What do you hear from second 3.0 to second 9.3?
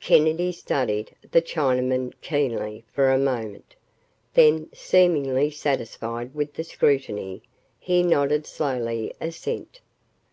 a moment. Then, seemingly satisfied with the scrutiny, he nodded slowly